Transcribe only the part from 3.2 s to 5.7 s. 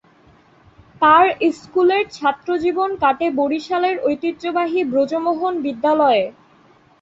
বরিশালের ঐতিহ্যবাহী ব্রজমোহন